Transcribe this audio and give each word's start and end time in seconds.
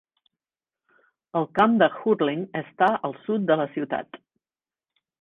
El 1.41 1.45
camp 1.59 1.77
de 1.85 1.89
hurling 1.99 2.43
està 2.65 2.91
al 3.11 3.17
sud 3.29 3.49
de 3.53 3.63
la 3.65 3.71
ciutat. 3.79 4.23